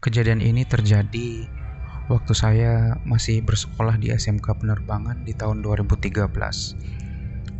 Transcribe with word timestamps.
Kejadian 0.00 0.40
ini 0.40 0.64
terjadi 0.64 1.44
waktu 2.08 2.32
saya 2.32 2.96
masih 3.04 3.44
bersekolah 3.44 4.00
di 4.00 4.08
SMK 4.08 4.64
Penerbangan 4.64 5.28
di 5.28 5.36
tahun 5.36 5.60
2013. 5.60 6.24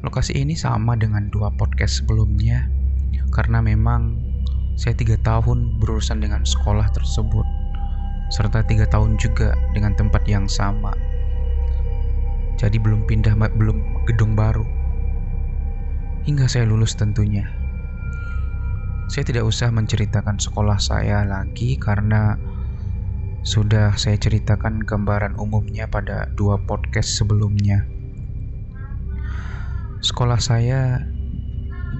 Lokasi 0.00 0.32
ini 0.40 0.56
sama 0.56 0.96
dengan 0.96 1.28
dua 1.28 1.52
podcast 1.52 2.00
sebelumnya 2.00 2.64
karena 3.36 3.60
memang 3.60 4.16
saya 4.72 4.96
tiga 4.96 5.20
tahun 5.20 5.84
berurusan 5.84 6.24
dengan 6.24 6.40
sekolah 6.48 6.88
tersebut 6.96 7.44
serta 8.32 8.64
tiga 8.64 8.88
tahun 8.88 9.20
juga 9.20 9.52
dengan 9.76 9.92
tempat 9.92 10.24
yang 10.24 10.48
sama. 10.48 10.96
Jadi 12.56 12.80
belum 12.80 13.04
pindah 13.04 13.36
belum 13.36 14.08
gedung 14.08 14.32
baru 14.32 14.64
hingga 16.24 16.48
saya 16.48 16.64
lulus 16.64 16.96
tentunya. 16.96 17.59
Saya 19.10 19.26
tidak 19.26 19.42
usah 19.42 19.74
menceritakan 19.74 20.38
sekolah 20.38 20.78
saya 20.78 21.26
lagi 21.26 21.74
karena 21.74 22.38
sudah 23.42 23.98
saya 23.98 24.14
ceritakan 24.14 24.86
gambaran 24.86 25.34
umumnya 25.34 25.90
pada 25.90 26.30
dua 26.38 26.62
podcast 26.62 27.18
sebelumnya. 27.18 27.90
Sekolah 29.98 30.38
saya 30.38 31.10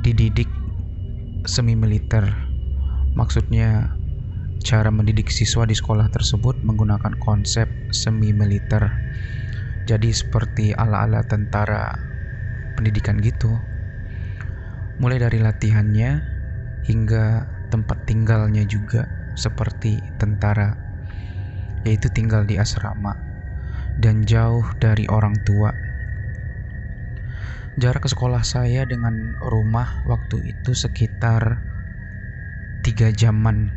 dididik 0.06 0.46
semi 1.50 1.74
militer. 1.74 2.30
Maksudnya 3.18 3.98
cara 4.62 4.94
mendidik 4.94 5.34
siswa 5.34 5.66
di 5.66 5.74
sekolah 5.74 6.14
tersebut 6.14 6.62
menggunakan 6.62 7.18
konsep 7.18 7.66
semi 7.90 8.30
militer. 8.30 8.86
Jadi 9.90 10.14
seperti 10.14 10.78
ala-ala 10.78 11.26
tentara 11.26 11.90
pendidikan 12.78 13.18
gitu. 13.18 13.50
Mulai 15.02 15.18
dari 15.18 15.42
latihannya 15.42 16.29
hingga 16.84 17.48
tempat 17.68 18.04
tinggalnya 18.08 18.64
juga 18.64 19.06
seperti 19.38 20.00
tentara, 20.20 20.76
yaitu 21.86 22.12
tinggal 22.12 22.44
di 22.44 22.60
asrama 22.60 23.16
dan 24.00 24.24
jauh 24.24 24.64
dari 24.80 25.04
orang 25.08 25.36
tua. 25.44 25.72
Jarak 27.80 28.04
ke 28.04 28.10
sekolah 28.12 28.44
saya 28.44 28.84
dengan 28.84 29.40
rumah 29.40 30.04
waktu 30.04 30.52
itu 30.52 30.76
sekitar 30.76 31.64
tiga 32.84 33.08
jaman. 33.14 33.72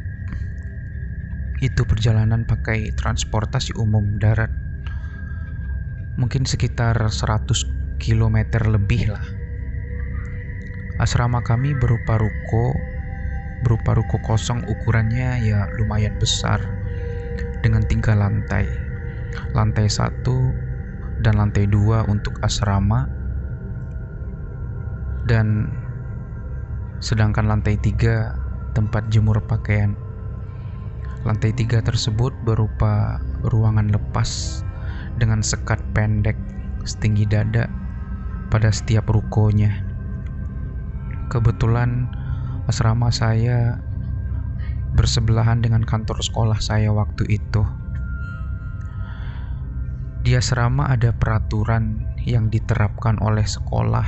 Itu 1.63 1.87
perjalanan 1.87 2.43
pakai 2.43 2.91
transportasi 2.91 3.79
umum 3.79 4.19
darat. 4.19 4.51
Mungkin 6.19 6.43
sekitar 6.43 6.99
100 6.99 7.99
km 8.01 8.37
lebih 8.67 9.15
lah. 9.15 9.23
Asrama 10.99 11.39
kami 11.41 11.73
berupa 11.73 12.19
ruko 12.19 12.75
berupa 13.63 13.95
ruko 13.95 14.19
kosong 14.21 14.61
ukurannya 14.67 15.39
ya 15.41 15.71
lumayan 15.79 16.19
besar 16.19 16.59
dengan 17.63 17.81
tiga 17.87 18.13
lantai. 18.13 18.67
Lantai 19.55 19.89
satu 19.89 20.51
dan 21.23 21.39
lantai 21.39 21.65
dua 21.65 22.05
untuk 22.05 22.37
asrama 22.43 23.07
dan 25.25 25.71
sedangkan 26.99 27.47
lantai 27.47 27.79
tiga 27.79 28.35
tempat 28.75 29.07
jemur 29.09 29.39
pakaian. 29.47 29.95
Lantai 31.23 31.55
tiga 31.55 31.79
tersebut 31.79 32.35
berupa 32.43 33.23
ruangan 33.47 33.87
lepas 33.87 34.61
dengan 35.15 35.39
sekat 35.39 35.79
pendek 35.95 36.35
setinggi 36.83 37.23
dada 37.23 37.71
pada 38.51 38.69
setiap 38.69 39.07
rukonya. 39.07 39.71
Kebetulan 41.31 42.11
asrama 42.63 43.11
saya 43.11 43.83
bersebelahan 44.93 45.59
dengan 45.59 45.83
kantor 45.83 46.21
sekolah 46.21 46.59
saya 46.61 46.93
waktu 46.93 47.27
itu. 47.27 47.63
Di 50.23 50.39
asrama 50.39 50.87
ada 50.87 51.11
peraturan 51.11 52.15
yang 52.23 52.47
diterapkan 52.47 53.19
oleh 53.19 53.43
sekolah, 53.43 54.07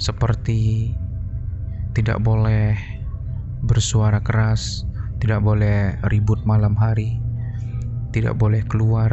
seperti 0.00 0.92
tidak 1.92 2.24
boleh 2.24 2.80
bersuara 3.60 4.24
keras, 4.24 4.88
tidak 5.20 5.44
boleh 5.44 6.00
ribut 6.08 6.40
malam 6.48 6.72
hari, 6.72 7.20
tidak 8.16 8.40
boleh 8.40 8.64
keluar, 8.64 9.12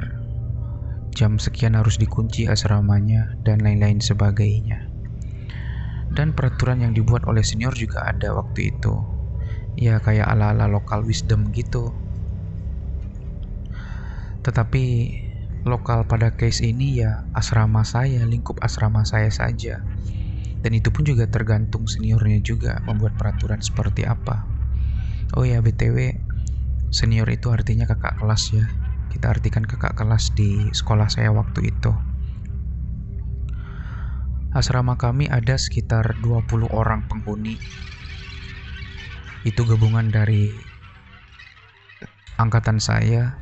jam 1.12 1.36
sekian 1.36 1.76
harus 1.76 2.00
dikunci 2.00 2.48
asramanya, 2.48 3.36
dan 3.44 3.60
lain-lain 3.60 4.00
sebagainya 4.00 4.89
dan 6.20 6.36
peraturan 6.36 6.84
yang 6.84 6.92
dibuat 6.92 7.24
oleh 7.32 7.48
senior 7.48 7.72
juga 7.72 8.04
ada 8.04 8.36
waktu 8.36 8.76
itu. 8.76 8.92
Ya 9.80 10.04
kayak 10.04 10.28
ala-ala 10.28 10.68
lokal 10.68 11.08
wisdom 11.08 11.48
gitu. 11.56 11.96
Tetapi 14.44 15.16
lokal 15.64 16.12
pada 16.12 16.36
case 16.36 16.68
ini 16.68 17.00
ya 17.00 17.32
asrama 17.32 17.88
saya 17.88 18.28
lingkup 18.28 18.60
asrama 18.60 19.08
saya 19.08 19.32
saja. 19.32 19.80
Dan 20.60 20.76
itu 20.76 20.92
pun 20.92 21.08
juga 21.08 21.24
tergantung 21.32 21.88
seniornya 21.88 22.44
juga 22.44 22.84
membuat 22.84 23.16
peraturan 23.16 23.64
seperti 23.64 24.04
apa. 24.04 24.44
Oh 25.40 25.48
ya 25.48 25.64
btw 25.64 26.20
senior 26.92 27.32
itu 27.32 27.48
artinya 27.48 27.88
kakak 27.88 28.20
kelas 28.20 28.44
ya. 28.52 28.68
Kita 29.08 29.32
artikan 29.32 29.64
kakak 29.64 29.96
kelas 29.96 30.36
di 30.36 30.68
sekolah 30.76 31.08
saya 31.08 31.32
waktu 31.32 31.72
itu 31.72 32.09
Asrama 34.50 34.98
kami 34.98 35.30
ada 35.30 35.62
sekitar 35.62 36.18
20 36.26 36.74
orang 36.74 37.06
penghuni. 37.06 37.54
Itu 39.46 39.62
gabungan 39.62 40.10
dari 40.10 40.50
angkatan 42.42 42.82
saya 42.82 43.38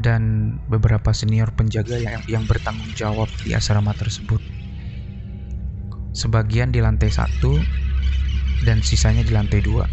dan 0.00 0.56
beberapa 0.72 1.12
senior 1.12 1.52
penjaga 1.52 2.00
yang, 2.00 2.24
yang 2.24 2.44
bertanggung 2.48 2.88
jawab 2.96 3.28
di 3.44 3.52
asrama 3.52 3.92
tersebut. 3.92 4.40
Sebagian 6.16 6.72
di 6.72 6.80
lantai 6.80 7.12
satu 7.12 7.60
dan 8.64 8.80
sisanya 8.80 9.20
di 9.20 9.36
lantai 9.36 9.60
dua. 9.60 9.84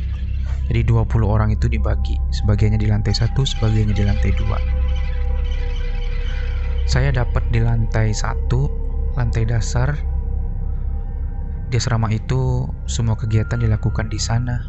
Jadi 0.72 0.88
20 0.88 1.28
orang 1.28 1.52
itu 1.52 1.68
dibagi, 1.68 2.16
sebagiannya 2.32 2.80
di 2.80 2.88
lantai 2.88 3.12
satu, 3.12 3.44
sebagiannya 3.44 3.92
di 3.92 4.06
lantai 4.08 4.32
dua. 4.32 4.58
Saya 6.88 7.12
dapat 7.12 7.52
di 7.52 7.60
lantai 7.60 8.16
satu 8.16 8.85
lantai 9.16 9.48
dasar. 9.48 9.96
Di 11.72 11.80
asrama 11.80 12.12
itu, 12.12 12.68
semua 12.86 13.18
kegiatan 13.18 13.58
dilakukan 13.58 14.12
di 14.12 14.20
sana, 14.22 14.62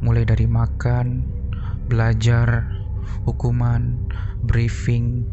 mulai 0.00 0.24
dari 0.24 0.48
makan, 0.48 1.26
belajar, 1.90 2.64
hukuman, 3.26 4.08
briefing, 4.46 5.28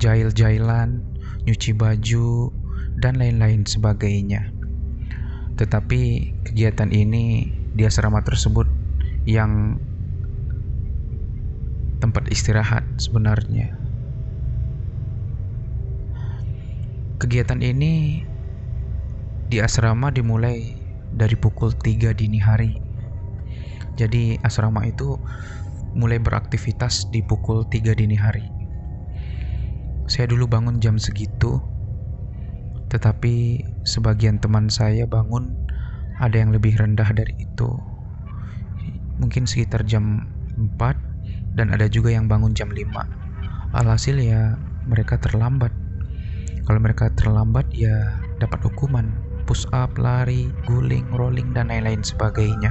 jail-jailan, 0.00 1.04
nyuci 1.44 1.76
baju, 1.76 2.54
dan 3.02 3.20
lain-lain 3.20 3.66
sebagainya. 3.66 4.50
Tetapi 5.60 6.32
kegiatan 6.48 6.88
ini 6.88 7.52
di 7.76 7.82
asrama 7.84 8.24
tersebut 8.24 8.66
yang 9.28 9.76
tempat 12.00 12.32
istirahat 12.32 12.82
sebenarnya 12.96 13.79
Kegiatan 17.20 17.60
ini 17.60 18.24
di 19.52 19.60
asrama 19.60 20.08
dimulai 20.08 20.72
dari 21.12 21.36
pukul 21.36 21.68
3 21.76 22.16
dini 22.16 22.40
hari. 22.40 22.80
Jadi 24.00 24.40
asrama 24.40 24.88
itu 24.88 25.20
mulai 25.92 26.16
beraktivitas 26.16 27.12
di 27.12 27.20
pukul 27.20 27.68
3 27.68 27.92
dini 27.92 28.16
hari. 28.16 28.48
Saya 30.08 30.32
dulu 30.32 30.48
bangun 30.48 30.80
jam 30.80 30.96
segitu, 30.96 31.60
tetapi 32.88 33.68
sebagian 33.84 34.40
teman 34.40 34.72
saya 34.72 35.04
bangun 35.04 35.52
ada 36.24 36.40
yang 36.40 36.56
lebih 36.56 36.72
rendah 36.72 37.12
dari 37.12 37.36
itu. 37.36 37.68
Mungkin 39.20 39.44
sekitar 39.44 39.84
jam 39.84 40.24
4 40.56 41.52
dan 41.52 41.68
ada 41.68 41.84
juga 41.84 42.16
yang 42.16 42.32
bangun 42.32 42.56
jam 42.56 42.72
5. 42.72 42.80
Alhasil 43.76 44.16
ya 44.16 44.56
mereka 44.88 45.20
terlambat 45.20 45.89
kalau 46.70 46.78
mereka 46.78 47.10
terlambat 47.18 47.66
ya 47.74 48.22
dapat 48.38 48.62
hukuman, 48.62 49.10
push 49.42 49.66
up, 49.74 49.98
lari, 49.98 50.54
guling, 50.70 51.10
rolling 51.10 51.50
dan 51.50 51.66
lain-lain 51.66 52.04
sebagainya. 52.06 52.70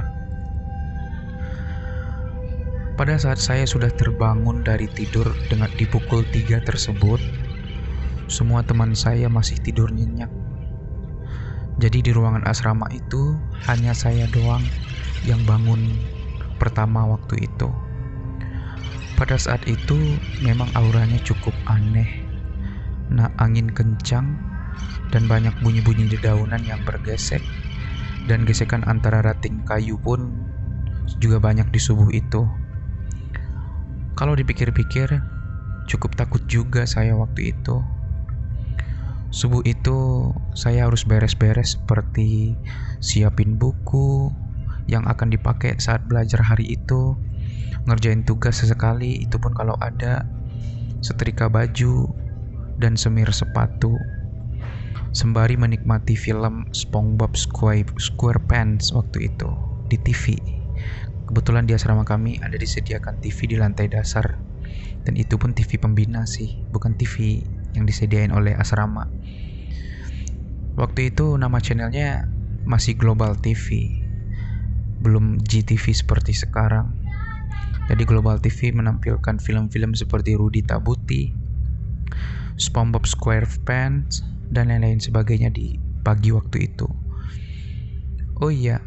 Pada 2.96 3.16
saat 3.16 3.40
saya 3.40 3.64
sudah 3.64 3.88
terbangun 3.92 4.64
dari 4.64 4.88
tidur 4.92 5.36
dengan 5.48 5.72
di 5.76 5.84
pukul 5.88 6.24
3 6.32 6.64
tersebut, 6.64 7.20
semua 8.28 8.64
teman 8.64 8.92
saya 8.96 9.28
masih 9.28 9.56
tidur 9.60 9.92
nyenyak. 9.92 10.28
Jadi 11.80 12.04
di 12.04 12.12
ruangan 12.12 12.44
asrama 12.44 12.88
itu 12.92 13.36
hanya 13.68 13.96
saya 13.96 14.28
doang 14.28 14.64
yang 15.24 15.44
bangun 15.48 15.96
pertama 16.60 17.08
waktu 17.08 17.48
itu. 17.48 17.68
Pada 19.16 19.36
saat 19.36 19.64
itu 19.68 20.16
memang 20.40 20.72
auranya 20.76 21.20
cukup 21.20 21.52
aneh 21.68 22.29
nah 23.10 23.28
angin 23.42 23.70
kencang 23.74 24.38
dan 25.10 25.26
banyak 25.26 25.52
bunyi-bunyi 25.60 26.06
dedaunan 26.06 26.62
yang 26.62 26.80
bergesek 26.86 27.42
dan 28.30 28.46
gesekan 28.46 28.86
antara 28.86 29.20
rating 29.26 29.66
kayu 29.66 29.98
pun 29.98 30.46
juga 31.18 31.42
banyak 31.42 31.66
di 31.74 31.80
subuh 31.82 32.08
itu. 32.14 32.46
Kalau 34.14 34.36
dipikir-pikir, 34.36 35.10
cukup 35.90 36.14
takut 36.14 36.44
juga 36.46 36.86
saya 36.86 37.16
waktu 37.18 37.56
itu. 37.56 37.82
Subuh 39.30 39.62
itu 39.66 40.30
saya 40.54 40.86
harus 40.86 41.06
beres-beres 41.06 41.78
seperti 41.78 42.58
siapin 43.00 43.56
buku 43.56 44.30
yang 44.90 45.06
akan 45.06 45.30
dipakai 45.30 45.78
saat 45.78 46.02
belajar 46.06 46.42
hari 46.42 46.66
itu, 46.66 47.14
ngerjain 47.86 48.26
tugas 48.26 48.58
sesekali, 48.58 49.22
itu 49.22 49.38
pun 49.38 49.54
kalau 49.54 49.78
ada, 49.78 50.26
setrika 50.98 51.46
baju, 51.46 52.10
dan 52.80 52.96
semir 52.96 53.28
sepatu. 53.30 53.92
Sembari 55.12 55.60
menikmati 55.60 56.16
film 56.16 56.64
SpongeBob 56.72 57.36
SquarePants 58.00 58.96
waktu 58.96 59.28
itu 59.28 59.50
di 59.92 60.00
TV. 60.00 60.40
Kebetulan 61.28 61.68
di 61.68 61.76
asrama 61.76 62.08
kami 62.08 62.40
ada 62.40 62.56
disediakan 62.56 63.20
TV 63.20 63.52
di 63.52 63.56
lantai 63.60 63.86
dasar. 63.92 64.40
Dan 65.04 65.14
itu 65.20 65.36
pun 65.36 65.52
TV 65.52 65.76
pembina 65.76 66.24
sih, 66.24 66.62
bukan 66.72 66.96
TV 66.96 67.44
yang 67.76 67.84
disediain 67.86 68.32
oleh 68.32 68.56
asrama. 68.56 69.06
Waktu 70.78 71.12
itu 71.12 71.36
nama 71.36 71.60
channelnya 71.60 72.30
masih 72.64 72.94
Global 72.94 73.34
TV, 73.38 73.98
belum 75.02 75.42
GTV 75.42 75.90
seperti 75.90 76.32
sekarang. 76.36 76.94
Jadi 77.90 78.06
Global 78.06 78.38
TV 78.38 78.70
menampilkan 78.70 79.42
film-film 79.42 79.98
seperti 79.98 80.38
Rudy 80.38 80.62
Tabuti, 80.62 81.39
SpongeBob 82.58 83.06
SquarePants, 83.06 84.24
dan 84.50 84.68
lain-lain 84.68 84.98
sebagainya 84.98 85.48
di 85.54 85.78
pagi 86.02 86.34
waktu 86.34 86.66
itu. 86.66 86.90
Oh 88.42 88.50
iya, 88.50 88.82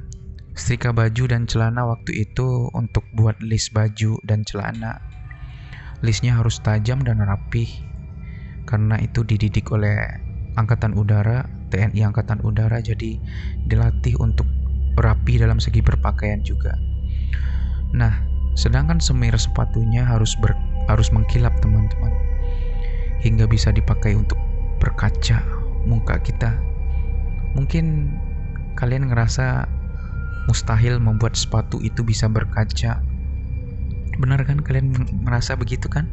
setrika 0.54 0.92
baju 0.92 1.24
dan 1.30 1.48
celana 1.48 1.88
waktu 1.88 2.28
itu 2.28 2.68
untuk 2.76 3.08
buat 3.16 3.40
list 3.40 3.72
baju 3.72 4.20
dan 4.28 4.44
celana. 4.44 5.00
Listnya 6.04 6.36
harus 6.36 6.60
tajam 6.60 7.00
dan 7.00 7.24
rapih, 7.24 7.70
karena 8.68 9.00
itu 9.00 9.24
dididik 9.24 9.72
oleh 9.72 9.96
Angkatan 10.60 10.94
Udara, 11.00 11.48
TNI 11.72 12.12
Angkatan 12.12 12.44
Udara, 12.44 12.84
jadi 12.84 13.18
dilatih 13.66 14.20
untuk 14.20 14.46
rapi 15.00 15.40
dalam 15.40 15.58
segi 15.58 15.80
berpakaian 15.80 16.44
juga. 16.44 16.76
Nah, 17.96 18.14
sedangkan 18.54 19.00
semir 19.00 19.34
sepatunya 19.40 20.06
harus 20.06 20.36
ber, 20.38 20.54
harus 20.92 21.10
mengkilap 21.10 21.56
teman-teman 21.64 22.33
hingga 23.24 23.48
bisa 23.48 23.72
dipakai 23.72 24.20
untuk 24.20 24.36
berkaca 24.84 25.40
muka 25.88 26.20
kita. 26.20 26.60
Mungkin 27.56 28.12
kalian 28.76 29.08
ngerasa 29.08 29.64
mustahil 30.52 31.00
membuat 31.00 31.40
sepatu 31.40 31.80
itu 31.80 32.04
bisa 32.04 32.28
berkaca. 32.28 33.00
Benar 34.20 34.44
kan 34.44 34.60
kalian 34.60 34.92
merasa 35.24 35.56
begitu 35.56 35.88
kan? 35.88 36.12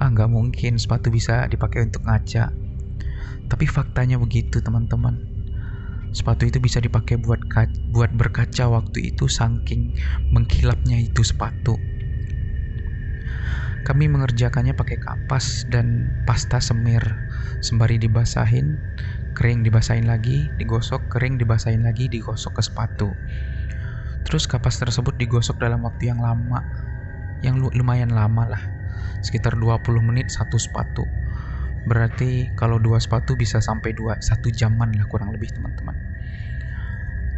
Ah 0.00 0.08
nggak 0.08 0.32
mungkin 0.32 0.80
sepatu 0.80 1.12
bisa 1.12 1.44
dipakai 1.44 1.84
untuk 1.84 2.08
ngaca. 2.08 2.56
Tapi 3.52 3.64
faktanya 3.68 4.16
begitu 4.16 4.64
teman-teman. 4.64 5.20
Sepatu 6.10 6.48
itu 6.48 6.58
bisa 6.58 6.80
dipakai 6.80 7.20
buat 7.20 7.38
buat 7.92 8.10
berkaca 8.16 8.66
waktu 8.66 9.12
itu 9.12 9.28
saking 9.28 9.92
mengkilapnya 10.32 10.98
itu 11.04 11.20
sepatu. 11.20 11.76
Kami 13.80 14.12
mengerjakannya 14.12 14.76
pakai 14.76 15.00
kapas 15.00 15.64
dan 15.64 16.12
pasta 16.28 16.60
semir, 16.60 17.00
sembari 17.64 17.96
dibasahin, 17.96 18.84
kering 19.32 19.64
dibasahin 19.64 20.04
lagi, 20.04 20.52
digosok, 20.60 21.08
kering 21.08 21.40
dibasahin 21.40 21.80
lagi, 21.80 22.12
digosok 22.12 22.60
ke 22.60 22.62
sepatu. 22.62 23.16
Terus 24.20 24.44
kapas 24.44 24.76
tersebut 24.76 25.16
digosok 25.16 25.56
dalam 25.56 25.80
waktu 25.80 26.12
yang 26.12 26.20
lama, 26.20 26.68
yang 27.40 27.56
lumayan 27.56 28.12
lama 28.12 28.52
lah, 28.52 28.62
sekitar 29.24 29.56
20 29.56 29.80
menit 30.04 30.28
satu 30.28 30.60
sepatu. 30.60 31.08
Berarti 31.80 32.52
kalau 32.52 32.76
dua 32.76 33.00
sepatu 33.00 33.40
bisa 33.40 33.64
sampai 33.64 33.96
dua 33.96 34.20
satu 34.20 34.52
jaman 34.52 34.92
lah 34.92 35.08
kurang 35.08 35.32
lebih 35.32 35.48
teman-teman. 35.56 35.96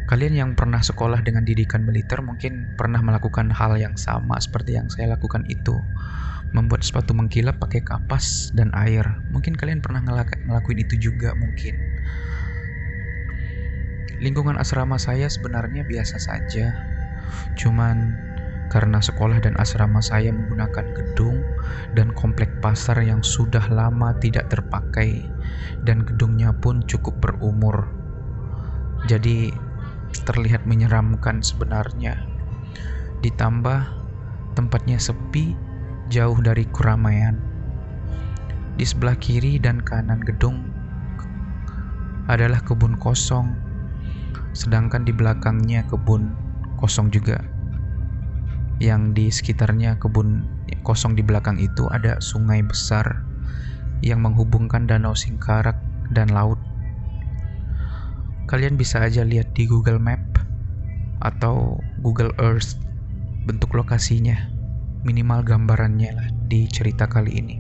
Kalian 0.03 0.35
yang 0.35 0.51
pernah 0.59 0.83
sekolah 0.83 1.23
dengan 1.23 1.47
didikan 1.47 1.87
militer 1.87 2.19
mungkin 2.27 2.75
pernah 2.75 2.99
melakukan 2.99 3.55
hal 3.55 3.79
yang 3.79 3.95
sama 3.95 4.43
seperti 4.43 4.75
yang 4.75 4.91
saya 4.91 5.15
lakukan 5.15 5.47
itu 5.47 5.79
membuat 6.53 6.85
sepatu 6.85 7.17
mengkilap 7.17 7.57
pakai 7.57 7.81
kapas 7.81 8.53
dan 8.53 8.69
air. 8.77 9.05
Mungkin 9.33 9.57
kalian 9.57 9.81
pernah 9.81 10.05
ngelakuin 10.05 10.81
itu 10.85 11.01
juga 11.11 11.33
mungkin. 11.33 11.77
Lingkungan 14.23 14.61
asrama 14.61 15.01
saya 15.01 15.27
sebenarnya 15.27 15.83
biasa 15.83 16.21
saja. 16.21 16.77
Cuman 17.59 18.15
karena 18.69 19.05
sekolah 19.05 19.41
dan 19.43 19.53
asrama 19.61 20.01
saya 20.01 20.33
menggunakan 20.33 20.97
gedung 20.97 21.45
dan 21.93 22.09
komplek 22.17 22.49
pasar 22.65 23.01
yang 23.05 23.21
sudah 23.21 23.69
lama 23.69 24.17
tidak 24.17 24.49
terpakai 24.49 25.29
dan 25.85 26.05
gedungnya 26.09 26.57
pun 26.57 26.81
cukup 26.89 27.19
berumur. 27.21 27.89
Jadi 29.09 29.53
terlihat 30.25 30.69
menyeramkan 30.69 31.41
sebenarnya. 31.41 32.23
Ditambah 33.25 33.81
tempatnya 34.55 35.01
sepi 35.01 35.72
jauh 36.13 36.37
dari 36.45 36.69
keramaian. 36.69 37.41
Di 38.77 38.85
sebelah 38.85 39.17
kiri 39.17 39.57
dan 39.57 39.81
kanan 39.81 40.21
gedung 40.21 40.69
adalah 42.29 42.61
kebun 42.61 43.01
kosong, 43.01 43.57
sedangkan 44.53 45.09
di 45.09 45.17
belakangnya 45.17 45.89
kebun 45.89 46.37
kosong 46.77 47.09
juga. 47.09 47.41
Yang 48.77 49.03
di 49.17 49.27
sekitarnya 49.33 49.97
kebun 49.97 50.45
kosong 50.85 51.17
di 51.17 51.25
belakang 51.25 51.57
itu 51.57 51.89
ada 51.89 52.21
sungai 52.21 52.61
besar 52.61 53.25
yang 54.05 54.21
menghubungkan 54.21 54.85
Danau 54.85 55.17
Singkarak 55.17 55.81
dan 56.13 56.29
laut. 56.29 56.61
Kalian 58.53 58.77
bisa 58.77 59.01
aja 59.01 59.25
lihat 59.25 59.57
di 59.57 59.65
Google 59.65 59.97
Map 59.97 60.21
atau 61.25 61.81
Google 62.05 62.37
Earth 62.37 62.77
bentuk 63.49 63.73
lokasinya 63.73 64.52
minimal 65.03 65.43
gambarannya 65.43 66.11
lah 66.15 66.29
di 66.47 66.67
cerita 66.71 67.11
kali 67.11 67.33
ini. 67.39 67.57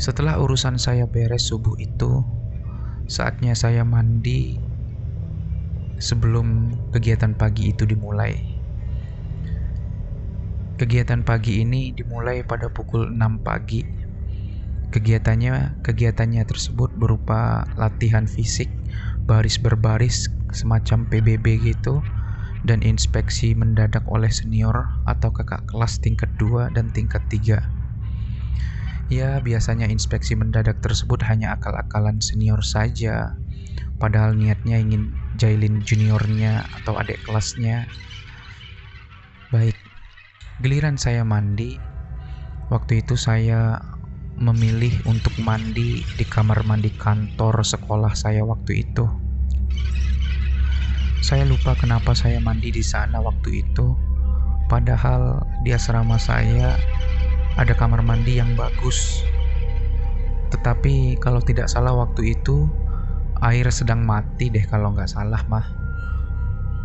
Setelah 0.00 0.40
urusan 0.40 0.80
saya 0.80 1.04
beres 1.04 1.48
subuh 1.52 1.76
itu, 1.76 2.24
saatnya 3.04 3.52
saya 3.52 3.84
mandi 3.84 4.56
sebelum 6.00 6.72
kegiatan 6.88 7.36
pagi 7.36 7.72
itu 7.72 7.84
dimulai. 7.84 8.32
Kegiatan 10.80 11.20
pagi 11.28 11.60
ini 11.60 11.92
dimulai 11.92 12.40
pada 12.40 12.72
pukul 12.72 13.12
6 13.12 13.44
pagi. 13.44 13.84
Kegiatannya 14.88 15.84
kegiatannya 15.84 16.42
tersebut 16.48 16.96
berupa 16.96 17.68
latihan 17.76 18.24
fisik 18.24 18.72
baris 19.28 19.60
berbaris 19.60 20.26
semacam 20.50 21.06
PBB 21.06 21.46
gitu 21.62 22.02
dan 22.60 22.84
inspeksi 22.84 23.56
mendadak 23.56 24.04
oleh 24.08 24.28
senior 24.28 24.92
atau 25.08 25.32
kakak 25.32 25.64
kelas 25.68 26.00
tingkat 26.00 26.28
2 26.36 26.68
dan 26.72 26.92
tingkat 26.92 27.24
3. 27.32 27.72
Ya, 29.10 29.42
biasanya 29.42 29.90
inspeksi 29.90 30.38
mendadak 30.38 30.78
tersebut 30.78 31.26
hanya 31.26 31.58
akal-akalan 31.58 32.22
senior 32.22 32.62
saja, 32.62 33.42
padahal 33.98 34.38
niatnya 34.38 34.78
ingin 34.78 35.18
jailin 35.34 35.82
juniornya 35.82 36.70
atau 36.78 36.94
adik 36.94 37.18
kelasnya. 37.26 37.90
Baik, 39.50 39.74
giliran 40.62 40.94
saya 40.94 41.26
mandi. 41.26 41.74
Waktu 42.70 43.02
itu 43.02 43.18
saya 43.18 43.82
memilih 44.38 45.02
untuk 45.10 45.34
mandi 45.42 46.06
di 46.06 46.22
kamar 46.22 46.62
mandi 46.62 46.94
kantor 46.94 47.66
sekolah 47.66 48.14
saya 48.14 48.46
waktu 48.46 48.86
itu. 48.86 49.29
Saya 51.20 51.44
lupa 51.44 51.76
kenapa 51.76 52.16
saya 52.16 52.40
mandi 52.40 52.72
di 52.72 52.80
sana 52.80 53.20
waktu 53.20 53.60
itu. 53.60 53.92
Padahal 54.72 55.44
di 55.60 55.76
asrama 55.76 56.16
saya 56.16 56.80
ada 57.60 57.76
kamar 57.76 58.00
mandi 58.00 58.40
yang 58.40 58.56
bagus. 58.56 59.20
Tetapi 60.48 61.20
kalau 61.20 61.44
tidak 61.44 61.68
salah 61.68 61.92
waktu 61.92 62.32
itu 62.40 62.64
air 63.44 63.68
sedang 63.68 64.00
mati 64.00 64.48
deh 64.48 64.64
kalau 64.64 64.96
nggak 64.96 65.12
salah 65.12 65.44
mah. 65.44 65.66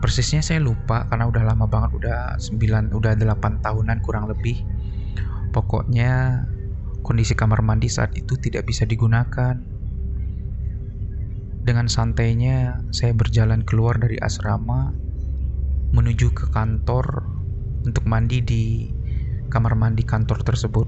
Persisnya 0.03 0.43
saya 0.43 0.59
lupa 0.59 1.07
karena 1.07 1.31
udah 1.31 1.43
lama 1.55 1.65
banget, 1.71 1.95
udah 1.95 2.35
9, 2.37 2.91
udah 2.91 3.15
8 3.15 3.63
tahunan 3.63 4.03
kurang 4.03 4.27
lebih. 4.27 4.59
Pokoknya 5.55 6.43
kondisi 7.07 7.39
kamar 7.39 7.63
mandi 7.63 7.87
saat 7.87 8.11
itu 8.19 8.35
tidak 8.35 8.67
bisa 8.67 8.83
digunakan 8.83 9.55
dengan 11.65 11.89
santainya, 11.89 12.85
saya 12.93 13.17
berjalan 13.17 13.65
keluar 13.65 13.97
dari 13.97 14.21
asrama 14.21 14.93
menuju 15.89 16.29
ke 16.29 16.53
kantor 16.53 17.25
untuk 17.81 18.05
mandi 18.05 18.45
di 18.45 18.63
kamar 19.49 19.73
mandi 19.73 20.05
kantor 20.05 20.45
tersebut 20.45 20.85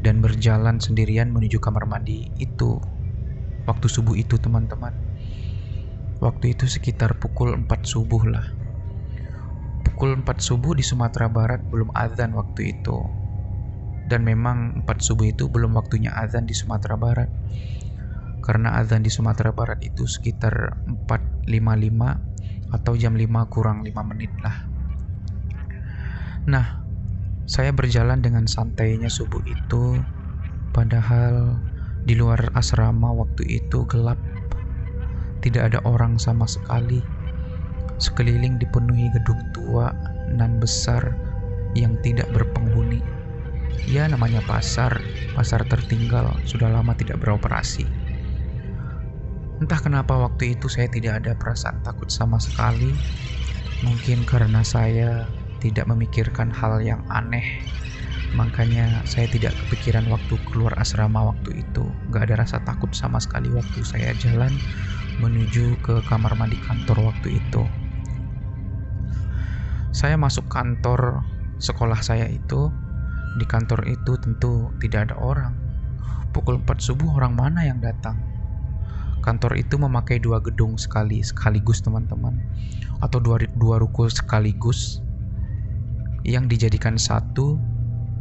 dan 0.00 0.24
berjalan 0.24 0.80
sendirian 0.80 1.28
menuju 1.28 1.60
kamar 1.60 1.84
mandi 1.84 2.32
itu 2.40 2.80
waktu 3.68 3.86
subuh 3.92 4.16
itu 4.16 4.40
teman-teman. 4.40 4.96
Waktu 6.20 6.56
itu 6.56 6.64
sekitar 6.68 7.20
pukul 7.20 7.56
4 7.56 7.68
subuh 7.84 8.24
lah. 8.24 8.44
Pukul 9.84 10.20
4 10.20 10.40
subuh 10.40 10.76
di 10.76 10.84
Sumatera 10.84 11.28
Barat 11.28 11.64
belum 11.68 11.92
azan 11.92 12.36
waktu 12.36 12.76
itu. 12.76 12.96
Dan 14.04 14.24
memang 14.24 14.84
4 14.84 15.00
subuh 15.00 15.28
itu 15.28 15.48
belum 15.48 15.76
waktunya 15.76 16.12
azan 16.12 16.44
di 16.44 16.52
Sumatera 16.52 17.00
Barat. 17.00 17.28
Karena 18.40 18.76
azan 18.80 19.04
di 19.04 19.12
Sumatera 19.12 19.52
Barat 19.52 19.84
itu 19.84 20.08
sekitar 20.08 20.80
4.55 20.88 22.74
atau 22.74 22.92
jam 22.96 23.14
5 23.14 23.52
kurang 23.52 23.84
5 23.84 24.10
menit 24.10 24.32
lah. 24.40 24.56
Nah, 26.48 26.80
saya 27.44 27.74
berjalan 27.74 28.24
dengan 28.24 28.48
santainya 28.48 29.12
subuh 29.12 29.42
itu, 29.44 30.00
padahal 30.72 31.60
di 32.08 32.16
luar 32.16 32.48
asrama 32.56 33.12
waktu 33.12 33.60
itu 33.60 33.84
gelap. 33.90 34.16
Tidak 35.44 35.60
ada 35.60 35.80
orang 35.84 36.16
sama 36.16 36.48
sekali. 36.48 37.00
Sekeliling 38.00 38.56
dipenuhi 38.56 39.12
gedung 39.12 39.40
tua 39.52 39.92
nan 40.32 40.56
besar 40.56 41.12
yang 41.76 42.00
tidak 42.00 42.28
berpenghuni. 42.32 43.04
Ya 43.88 44.08
namanya 44.08 44.40
pasar, 44.48 45.00
pasar 45.36 45.64
tertinggal 45.68 46.32
sudah 46.48 46.72
lama 46.72 46.96
tidak 46.96 47.20
beroperasi. 47.20 47.84
Entah 49.60 49.76
kenapa 49.76 50.16
waktu 50.16 50.56
itu 50.56 50.72
saya 50.72 50.88
tidak 50.88 51.20
ada 51.20 51.36
perasaan 51.36 51.84
takut 51.84 52.08
sama 52.08 52.40
sekali. 52.40 52.96
Mungkin 53.84 54.24
karena 54.24 54.64
saya 54.64 55.28
tidak 55.60 55.84
memikirkan 55.84 56.48
hal 56.48 56.80
yang 56.80 57.04
aneh. 57.12 57.44
Makanya 58.32 59.04
saya 59.04 59.28
tidak 59.28 59.60
kepikiran 59.60 60.08
waktu 60.08 60.40
keluar 60.48 60.72
asrama 60.80 61.28
waktu 61.28 61.60
itu. 61.60 61.84
Gak 62.08 62.32
ada 62.32 62.40
rasa 62.40 62.64
takut 62.64 62.88
sama 62.96 63.20
sekali 63.20 63.52
waktu 63.52 63.84
saya 63.84 64.16
jalan 64.16 64.56
menuju 65.20 65.76
ke 65.84 66.00
kamar 66.08 66.40
mandi 66.40 66.56
kantor 66.56 67.12
waktu 67.12 67.36
itu. 67.36 67.68
Saya 69.92 70.16
masuk 70.16 70.48
kantor 70.48 71.20
sekolah 71.60 72.00
saya 72.00 72.32
itu. 72.32 72.72
Di 73.36 73.44
kantor 73.44 73.84
itu 73.92 74.16
tentu 74.24 74.72
tidak 74.80 75.12
ada 75.12 75.20
orang. 75.20 75.52
Pukul 76.32 76.64
4 76.64 76.80
subuh 76.80 77.12
orang 77.20 77.36
mana 77.36 77.68
yang 77.68 77.76
datang? 77.84 78.39
Kantor 79.20 79.60
itu 79.60 79.76
memakai 79.76 80.16
dua 80.16 80.40
gedung 80.40 80.80
sekali 80.80 81.20
sekaligus 81.20 81.84
teman-teman 81.84 82.40
atau 83.04 83.20
dua, 83.20 83.40
dua 83.56 83.76
ruko 83.80 84.08
sekaligus 84.08 85.04
yang 86.24 86.48
dijadikan 86.48 87.00
satu 87.00 87.56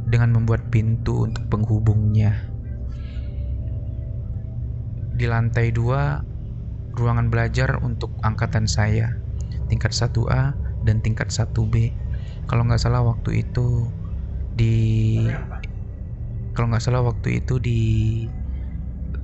dengan 0.08 0.36
membuat 0.36 0.72
pintu 0.72 1.28
untuk 1.28 1.48
penghubungnya. 1.52 2.40
Di 5.20 5.28
lantai 5.28 5.76
dua, 5.76 6.24
ruangan 6.96 7.28
belajar 7.28 7.80
untuk 7.84 8.16
angkatan 8.24 8.66
saya, 8.66 9.20
tingkat 9.68 9.92
1A 9.92 10.56
dan 10.88 11.04
tingkat 11.04 11.28
1B. 11.30 11.92
Kalau 12.48 12.64
nggak 12.66 12.82
salah 12.82 13.04
waktu 13.04 13.44
itu 13.46 13.92
di 14.56 14.76
kalau 16.56 16.72
nggak 16.72 16.84
salah 16.84 17.04
waktu 17.06 17.40
itu 17.44 17.62
di 17.62 17.82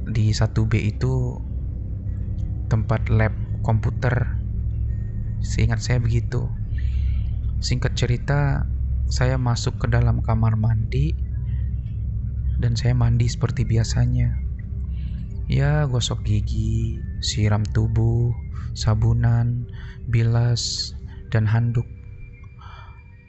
di 0.05 0.25
1B 0.29 0.74
itu 0.96 1.41
tempat 2.67 3.07
lab 3.13 3.34
komputer. 3.62 4.38
Seingat 5.41 5.81
saya 5.81 6.01
begitu. 6.01 6.50
Singkat 7.62 7.93
cerita, 7.98 8.65
saya 9.05 9.38
masuk 9.38 9.77
ke 9.77 9.88
dalam 9.89 10.22
kamar 10.22 10.57
mandi 10.57 11.13
dan 12.57 12.74
saya 12.74 12.98
mandi 12.98 13.29
seperti 13.29 13.67
biasanya. 13.67 14.34
Ya, 15.45 15.86
gosok 15.86 16.25
gigi, 16.25 16.98
siram 17.22 17.62
tubuh, 17.69 18.34
sabunan, 18.74 19.69
bilas, 20.10 20.93
dan 21.29 21.45
handuk. 21.45 21.86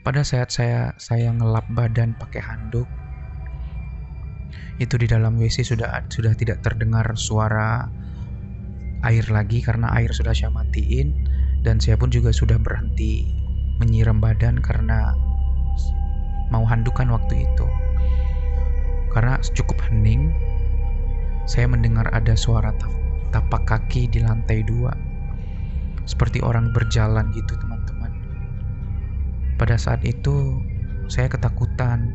Pada 0.00 0.24
saat 0.24 0.48
saya 0.48 0.96
saya 0.96 1.28
ngelap 1.34 1.68
badan 1.76 2.16
pakai 2.16 2.40
handuk, 2.40 2.88
itu 4.80 4.96
di 4.96 5.04
dalam 5.08 5.36
WC 5.36 5.64
sudah 5.64 6.04
sudah 6.08 6.32
tidak 6.32 6.64
terdengar 6.64 7.04
suara 7.16 7.88
air 9.06 9.26
lagi 9.30 9.62
karena 9.62 9.94
air 9.94 10.10
sudah 10.10 10.34
saya 10.34 10.50
matiin 10.50 11.14
dan 11.62 11.78
saya 11.78 11.94
pun 11.94 12.10
juga 12.10 12.34
sudah 12.34 12.58
berhenti 12.58 13.26
menyiram 13.78 14.18
badan 14.18 14.58
karena 14.58 15.14
mau 16.50 16.62
handukan 16.66 17.10
waktu 17.10 17.46
itu. 17.46 17.66
Karena 19.10 19.40
cukup 19.40 19.80
hening, 19.88 20.30
saya 21.48 21.66
mendengar 21.70 22.06
ada 22.12 22.36
suara 22.36 22.74
tapak 23.32 23.64
kaki 23.64 24.10
di 24.12 24.20
lantai 24.20 24.60
dua. 24.66 24.92
Seperti 26.06 26.38
orang 26.44 26.70
berjalan 26.70 27.32
gitu 27.34 27.58
teman-teman. 27.58 28.12
Pada 29.58 29.74
saat 29.74 30.04
itu, 30.06 30.60
saya 31.10 31.26
ketakutan. 31.26 32.14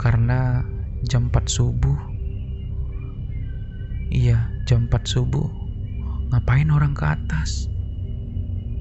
Karena 0.00 0.64
jam 1.06 1.28
4 1.28 1.44
subuh. 1.46 2.19
Iya, 4.10 4.58
jam 4.66 4.90
4 4.90 5.06
subuh. 5.06 5.46
Ngapain 6.34 6.66
orang 6.74 6.98
ke 6.98 7.06
atas? 7.06 7.70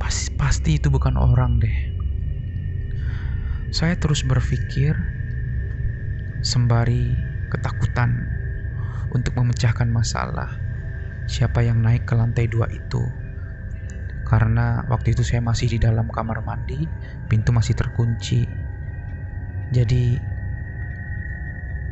Pasti, 0.02 0.34
pasti 0.34 0.82
itu 0.82 0.90
bukan 0.90 1.22
orang 1.22 1.62
deh. 1.62 1.78
Saya 3.70 3.94
terus 3.94 4.26
berpikir 4.26 4.98
sembari 6.42 7.14
ketakutan 7.46 8.10
untuk 9.14 9.38
memecahkan 9.38 9.86
masalah 9.94 10.50
siapa 11.30 11.62
yang 11.62 11.86
naik 11.86 12.10
ke 12.10 12.18
lantai 12.18 12.50
dua 12.50 12.66
itu. 12.74 13.06
Karena 14.26 14.82
waktu 14.90 15.14
itu 15.14 15.22
saya 15.22 15.46
masih 15.46 15.70
di 15.70 15.78
dalam 15.78 16.10
kamar 16.10 16.42
mandi, 16.42 16.90
pintu 17.30 17.54
masih 17.54 17.78
terkunci. 17.78 18.50
Jadi 19.70 20.18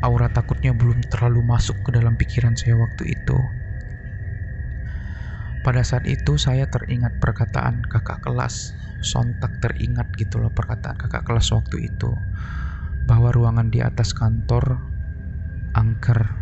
aura 0.01 0.29
takutnya 0.29 0.77
belum 0.77 1.01
terlalu 1.09 1.41
masuk 1.41 1.81
ke 1.81 1.89
dalam 1.95 2.13
pikiran 2.19 2.53
saya 2.53 2.77
waktu 2.77 3.17
itu. 3.17 3.37
Pada 5.65 5.83
saat 5.83 6.07
itu 6.07 6.39
saya 6.39 6.69
teringat 6.69 7.19
perkataan 7.19 7.83
kakak 7.83 8.23
kelas, 8.23 8.77
sontak 9.03 9.59
teringat 9.59 10.07
gitu 10.15 10.39
loh 10.39 10.53
perkataan 10.53 10.95
kakak 10.95 11.27
kelas 11.27 11.51
waktu 11.51 11.91
itu. 11.91 12.13
Bahwa 13.03 13.35
ruangan 13.35 13.67
di 13.67 13.83
atas 13.83 14.15
kantor 14.15 14.79
angker 15.75 16.39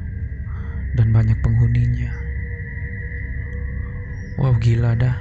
dan 0.93 1.09
banyak 1.09 1.39
penghuninya. 1.41 2.13
Wow 4.35 4.59
gila 4.59 4.93
dah. 5.00 5.15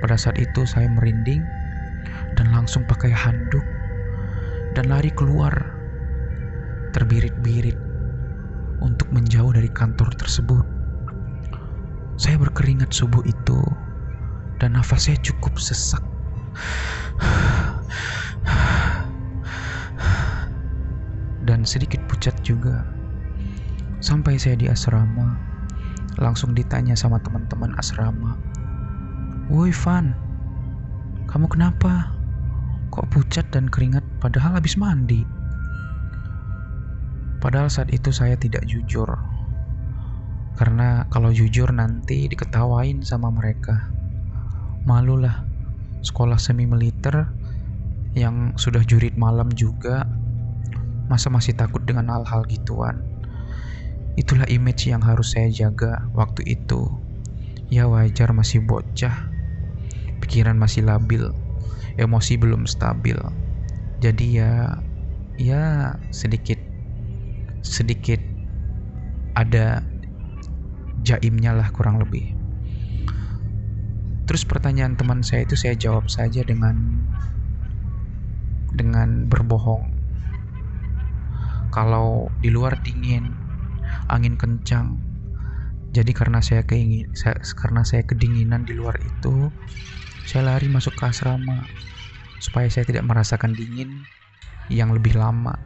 Pada 0.00 0.16
saat 0.18 0.40
itu 0.40 0.64
saya 0.66 0.88
merinding 0.90 1.44
dan 2.34 2.50
langsung 2.50 2.82
pakai 2.84 3.14
handuk 3.14 3.64
dan 4.74 4.90
lari 4.90 5.14
keluar 5.14 5.73
terbirit-birit 6.94 7.74
untuk 8.78 9.10
menjauh 9.10 9.50
dari 9.50 9.66
kantor 9.66 10.14
tersebut. 10.14 10.62
Saya 12.14 12.38
berkeringat 12.38 12.94
subuh 12.94 13.26
itu 13.26 13.58
dan 14.62 14.78
nafas 14.78 15.10
saya 15.10 15.18
cukup 15.18 15.58
sesak. 15.58 16.00
Dan 21.44 21.66
sedikit 21.66 22.00
pucat 22.06 22.32
juga. 22.46 22.86
Sampai 23.98 24.38
saya 24.38 24.54
di 24.54 24.70
asrama, 24.70 25.34
langsung 26.22 26.54
ditanya 26.54 26.94
sama 26.94 27.18
teman-teman 27.20 27.74
asrama. 27.76 28.38
Woi 29.50 29.74
Van, 29.84 30.14
kamu 31.26 31.50
kenapa? 31.50 32.14
Kok 32.94 33.10
pucat 33.10 33.44
dan 33.50 33.66
keringat 33.66 34.06
padahal 34.22 34.56
habis 34.56 34.78
mandi? 34.78 35.33
Padahal 37.44 37.68
saat 37.68 37.92
itu 37.92 38.08
saya 38.08 38.40
tidak 38.40 38.64
jujur 38.64 39.20
karena 40.54 41.10
kalau 41.10 41.34
jujur 41.34 41.66
nanti 41.74 42.30
diketawain 42.30 43.02
sama 43.02 43.28
mereka. 43.34 43.90
Malulah 44.86 45.42
sekolah 46.04 46.38
semi 46.38 46.64
militer 46.64 47.26
yang 48.14 48.54
sudah 48.54 48.86
jurit 48.86 49.18
malam 49.18 49.50
juga 49.50 50.06
masa 51.10 51.28
masih 51.28 51.58
takut 51.58 51.82
dengan 51.82 52.06
hal-hal 52.06 52.46
gituan. 52.46 53.02
Itulah 54.14 54.46
image 54.46 54.86
yang 54.86 55.02
harus 55.02 55.34
saya 55.34 55.50
jaga 55.50 56.06
waktu 56.14 56.46
itu. 56.46 56.86
Ya 57.66 57.90
wajar 57.90 58.30
masih 58.30 58.62
bocah. 58.62 59.26
Pikiran 60.22 60.54
masih 60.54 60.86
labil. 60.86 61.34
Emosi 61.98 62.38
belum 62.38 62.70
stabil. 62.70 63.18
Jadi 63.98 64.38
ya 64.38 64.78
ya 65.34 65.98
sedikit 66.14 66.73
sedikit 67.64 68.20
ada 69.34 69.80
jaimnya 71.00 71.56
lah 71.56 71.72
kurang 71.72 71.98
lebih. 71.98 72.36
Terus 74.24 74.44
pertanyaan 74.48 74.96
teman 74.96 75.20
saya 75.20 75.44
itu 75.44 75.56
saya 75.56 75.76
jawab 75.76 76.08
saja 76.08 76.44
dengan 76.44 77.04
dengan 78.72 79.28
berbohong. 79.28 79.92
Kalau 81.72 82.30
di 82.40 82.48
luar 82.54 82.78
dingin, 82.86 83.34
angin 84.08 84.38
kencang. 84.38 84.96
Jadi 85.94 86.10
karena 86.10 86.42
saya 86.42 86.66
keingin 86.66 87.14
saya, 87.14 87.38
karena 87.54 87.86
saya 87.86 88.02
kedinginan 88.02 88.66
di 88.66 88.74
luar 88.74 88.98
itu, 88.98 89.50
saya 90.26 90.54
lari 90.54 90.66
masuk 90.70 90.94
ke 90.94 91.04
asrama. 91.08 91.66
supaya 92.42 92.68
saya 92.68 92.84
tidak 92.84 93.08
merasakan 93.08 93.56
dingin 93.56 94.04
yang 94.68 94.92
lebih 94.92 95.16
lama. 95.16 95.56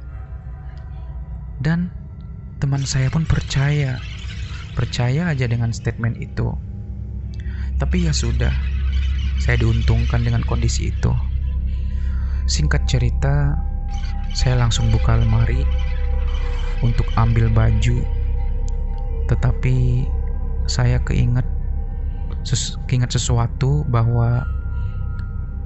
Dan 1.59 1.91
teman 2.63 2.83
saya 2.87 3.11
pun 3.11 3.27
percaya, 3.27 3.99
percaya 4.79 5.31
aja 5.31 5.47
dengan 5.51 5.75
statement 5.75 6.19
itu. 6.19 6.55
Tapi 7.79 8.07
ya 8.07 8.15
sudah, 8.15 8.55
saya 9.39 9.59
diuntungkan 9.59 10.27
dengan 10.27 10.43
kondisi 10.43 10.91
itu. 10.91 11.15
Singkat 12.51 12.87
cerita, 12.91 13.55
saya 14.35 14.59
langsung 14.59 14.91
buka 14.91 15.15
lemari 15.19 15.63
untuk 16.83 17.07
ambil 17.19 17.51
baju, 17.51 17.99
tetapi 19.31 20.07
saya 20.67 21.03
keinget, 21.03 21.47
ses, 22.47 22.79
keinget 22.87 23.15
sesuatu 23.15 23.83
bahwa 23.87 24.47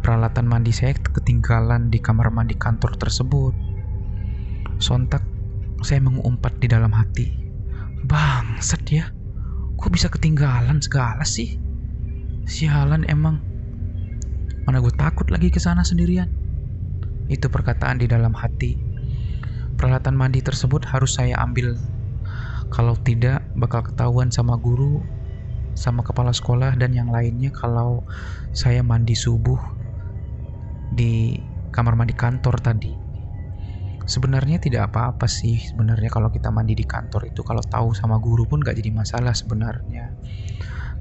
peralatan 0.03 0.49
mandi 0.49 0.75
saya 0.75 0.93
ketinggalan 0.97 1.89
di 1.89 2.01
kamar 2.01 2.29
mandi 2.29 2.59
kantor 2.59 2.97
tersebut. 2.99 3.55
Sontak 4.83 5.32
saya 5.87 6.03
mengumpat 6.03 6.59
di 6.59 6.67
dalam 6.67 6.91
hati. 6.95 7.31
Bangsat 8.03 8.83
ya, 8.91 9.11
kok 9.79 9.91
bisa 9.91 10.11
ketinggalan 10.11 10.83
segala 10.83 11.23
sih? 11.23 11.59
Sialan 12.47 13.07
emang. 13.07 13.39
Mana 14.67 14.79
gue 14.79 14.95
takut 14.95 15.27
lagi 15.31 15.51
ke 15.51 15.59
sana 15.59 15.83
sendirian. 15.83 16.31
Itu 17.31 17.51
perkataan 17.51 18.03
di 18.03 18.07
dalam 18.11 18.35
hati. 18.35 18.79
Peralatan 19.79 20.15
mandi 20.15 20.39
tersebut 20.43 20.87
harus 20.87 21.19
saya 21.19 21.39
ambil. 21.43 21.75
Kalau 22.71 22.95
tidak, 22.97 23.43
bakal 23.59 23.83
ketahuan 23.83 24.31
sama 24.31 24.55
guru, 24.57 25.03
sama 25.75 26.07
kepala 26.07 26.31
sekolah, 26.31 26.79
dan 26.79 26.95
yang 26.95 27.11
lainnya 27.11 27.51
kalau 27.51 28.07
saya 28.55 28.81
mandi 28.87 29.19
subuh 29.19 29.59
di 30.93 31.37
kamar 31.73 31.97
mandi 31.97 32.15
kantor 32.15 32.61
tadi. 32.61 33.02
Sebenarnya 34.03 34.59
tidak 34.59 34.91
apa-apa 34.91 35.31
sih 35.31 35.63
sebenarnya 35.63 36.11
kalau 36.11 36.29
kita 36.29 36.51
mandi 36.51 36.75
di 36.75 36.83
kantor 36.83 37.31
itu 37.31 37.47
kalau 37.47 37.63
tahu 37.63 37.95
sama 37.95 38.19
guru 38.19 38.45
pun 38.51 38.59
gak 38.59 38.75
jadi 38.75 38.91
masalah 38.91 39.33
sebenarnya. 39.33 40.15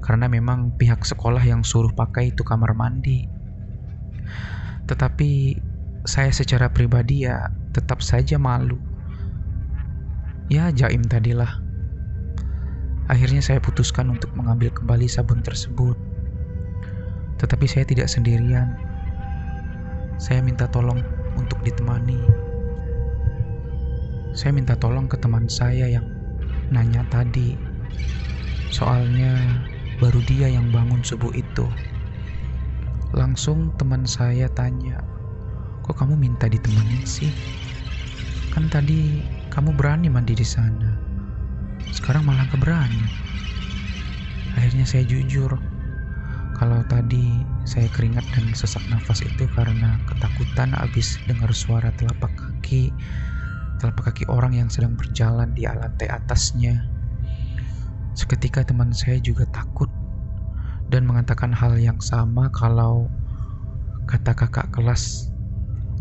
Karena 0.02 0.26
memang 0.26 0.74
pihak 0.74 1.02
sekolah 1.02 1.42
yang 1.42 1.66
suruh 1.66 1.90
pakai 1.94 2.34
itu 2.34 2.42
kamar 2.46 2.74
mandi. 2.74 3.26
Tetapi 4.86 5.30
saya 6.02 6.30
secara 6.34 6.70
pribadi 6.70 7.26
ya 7.26 7.50
tetap 7.70 8.02
saja 8.02 8.38
malu. 8.38 8.78
Ya 10.50 10.70
jaim 10.74 11.06
tadilah. 11.06 11.62
Akhirnya 13.10 13.42
saya 13.42 13.58
putuskan 13.58 14.10
untuk 14.10 14.30
mengambil 14.34 14.70
kembali 14.70 15.06
sabun 15.06 15.42
tersebut. 15.42 15.98
Tetapi 17.38 17.66
saya 17.66 17.82
tidak 17.82 18.06
sendirian 18.06 18.78
saya 20.22 20.38
minta 20.38 20.70
tolong 20.70 21.02
untuk 21.34 21.58
ditemani. 21.66 22.51
Saya 24.32 24.56
minta 24.56 24.72
tolong 24.80 25.12
ke 25.12 25.20
teman 25.20 25.44
saya 25.44 25.92
yang 25.92 26.08
nanya 26.72 27.04
tadi. 27.12 27.52
Soalnya 28.72 29.60
baru 30.00 30.24
dia 30.24 30.48
yang 30.48 30.72
bangun 30.72 31.04
subuh 31.04 31.28
itu. 31.36 31.68
Langsung 33.12 33.76
teman 33.76 34.08
saya 34.08 34.48
tanya, 34.48 35.04
"Kok 35.84 36.00
kamu 36.00 36.16
minta 36.16 36.48
ditemenin 36.48 37.04
sih? 37.04 37.36
Kan 38.48 38.72
tadi 38.72 39.20
kamu 39.52 39.76
berani 39.76 40.08
mandi 40.08 40.32
di 40.32 40.48
sana. 40.48 40.96
Sekarang 41.92 42.24
malah 42.24 42.48
keberani." 42.48 43.12
Akhirnya 44.56 44.88
saya 44.88 45.04
jujur, 45.04 45.60
kalau 46.56 46.80
tadi 46.88 47.44
saya 47.68 47.92
keringat 47.92 48.32
dan 48.32 48.56
sesak 48.56 48.80
nafas 48.88 49.20
itu 49.20 49.44
karena 49.52 50.00
ketakutan 50.08 50.72
habis 50.72 51.20
dengar 51.28 51.52
suara 51.52 51.92
telapak 51.92 52.32
kaki 52.32 52.96
telapak 53.82 54.14
kaki 54.14 54.30
orang 54.30 54.54
yang 54.54 54.70
sedang 54.70 54.94
berjalan 54.94 55.50
di 55.58 55.66
lantai 55.66 56.06
atasnya. 56.06 56.86
Seketika 58.14 58.62
teman 58.62 58.94
saya 58.94 59.18
juga 59.18 59.42
takut 59.50 59.90
dan 60.86 61.02
mengatakan 61.02 61.50
hal 61.50 61.74
yang 61.82 61.98
sama 61.98 62.46
kalau 62.54 63.10
kata 64.06 64.38
kakak 64.38 64.70
kelas 64.70 65.34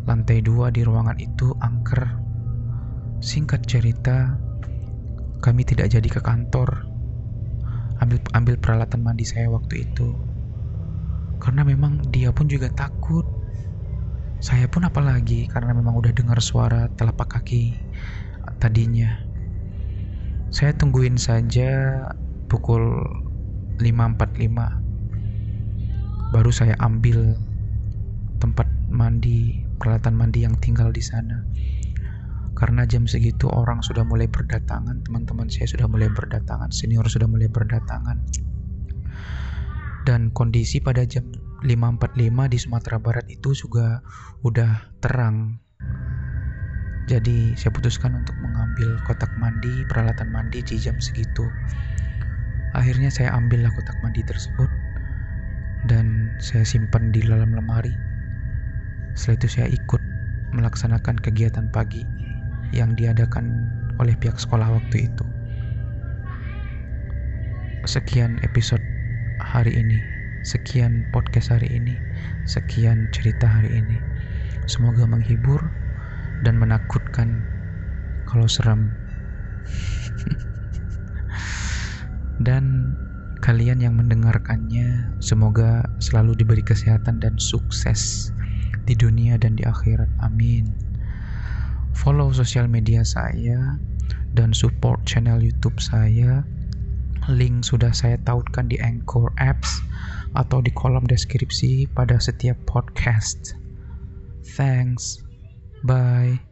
lantai 0.06 0.46
dua 0.46 0.70
di 0.70 0.86
ruangan 0.86 1.17
itu 1.17 1.58
angker. 1.58 2.22
Singkat 3.17 3.65
cerita, 3.65 4.38
kami 5.41 5.65
tidak 5.65 5.89
jadi 5.89 6.06
ke 6.06 6.22
kantor. 6.22 6.86
Ambil 7.98 8.22
ambil 8.38 8.56
peralatan 8.62 9.02
mandi 9.02 9.26
saya 9.26 9.50
waktu 9.50 9.89
itu 9.89 10.32
karena 11.41 11.65
memang 11.65 12.06
dia 12.13 12.30
pun 12.30 12.46
juga 12.46 12.70
takut. 12.70 13.26
Saya 14.41 14.65
pun 14.65 14.82
apalagi 14.82 15.45
karena 15.45 15.77
memang 15.77 15.93
udah 16.01 16.17
dengar 16.17 16.41
suara 16.41 16.89
telapak 16.97 17.38
kaki 17.38 17.77
tadinya. 18.58 19.21
Saya 20.49 20.73
tungguin 20.73 21.21
saja 21.21 22.01
pukul 22.49 23.06
5.45 23.77 26.34
baru 26.34 26.49
saya 26.49 26.73
ambil 26.82 27.38
tempat 28.41 28.65
mandi, 28.89 29.62
peralatan 29.77 30.17
mandi 30.17 30.41
yang 30.41 30.58
tinggal 30.58 30.89
di 30.89 31.06
sana. 31.06 31.45
Karena 32.58 32.89
jam 32.89 33.06
segitu 33.06 33.45
orang 33.45 33.86
sudah 33.86 34.01
mulai 34.01 34.25
berdatangan, 34.25 35.06
teman-teman 35.06 35.54
saya 35.54 35.69
sudah 35.69 35.86
mulai 35.86 36.10
berdatangan, 36.10 36.73
senior 36.73 37.06
sudah 37.06 37.30
mulai 37.30 37.45
berdatangan 37.45 38.17
dan 40.06 40.34
kondisi 40.34 40.82
pada 40.82 41.06
jam 41.06 41.25
5.45 41.62 42.54
di 42.54 42.58
Sumatera 42.58 42.97
Barat 42.97 43.26
itu 43.30 43.54
juga 43.54 44.02
udah 44.41 44.97
terang. 44.97 45.62
Jadi 47.06 47.54
saya 47.54 47.69
putuskan 47.69 48.17
untuk 48.17 48.34
mengambil 48.41 48.97
kotak 49.06 49.30
mandi, 49.38 49.86
peralatan 49.86 50.34
mandi 50.34 50.65
di 50.65 50.82
jam 50.82 50.97
segitu. 50.97 51.45
Akhirnya 52.74 53.13
saya 53.13 53.36
ambillah 53.38 53.69
kotak 53.78 53.97
mandi 54.02 54.26
tersebut 54.26 54.69
dan 55.86 56.34
saya 56.41 56.65
simpan 56.65 57.13
di 57.13 57.21
dalam 57.21 57.54
lemari. 57.54 57.93
Setelah 59.13 59.38
itu 59.43 59.47
saya 59.60 59.67
ikut 59.69 60.02
melaksanakan 60.56 61.19
kegiatan 61.19 61.67
pagi 61.69 62.02
yang 62.74 62.95
diadakan 62.95 63.69
oleh 64.00 64.15
pihak 64.17 64.39
sekolah 64.39 64.71
waktu 64.82 65.12
itu. 65.12 65.26
Sekian 67.86 68.39
episode 68.41 68.82
hari 69.41 69.78
ini. 69.78 70.11
Sekian 70.41 71.06
podcast 71.13 71.54
hari 71.54 71.69
ini. 71.69 71.93
Sekian 72.49 73.13
cerita 73.13 73.45
hari 73.45 73.77
ini. 73.77 73.97
Semoga 74.65 75.06
menghibur 75.06 75.62
dan 76.41 76.58
menakutkan 76.58 77.45
kalau 78.25 78.49
seram. 78.49 78.89
dan 82.47 82.97
kalian 83.45 83.86
yang 83.86 83.93
mendengarkannya 83.97 85.13
semoga 85.21 85.86
selalu 86.01 86.34
diberi 86.34 86.65
kesehatan 86.65 87.21
dan 87.21 87.38
sukses 87.38 88.34
di 88.89 88.97
dunia 88.97 89.38
dan 89.38 89.54
di 89.54 89.62
akhirat. 89.62 90.10
Amin. 90.25 90.73
Follow 91.93 92.34
sosial 92.34 92.65
media 92.65 93.06
saya 93.06 93.77
dan 94.34 94.58
support 94.58 95.06
channel 95.06 95.38
YouTube 95.38 95.77
saya 95.77 96.41
Link 97.30 97.62
sudah 97.62 97.93
saya 97.93 98.17
tautkan 98.25 98.65
di 98.65 98.82
Anchor 98.82 99.30
Apps 99.38 99.86
atau 100.36 100.63
di 100.63 100.72
kolom 100.72 101.04
deskripsi 101.08 101.91
pada 101.91 102.20
setiap 102.20 102.58
podcast. 102.67 103.56
Thanks. 104.56 105.20
Bye. 105.84 106.51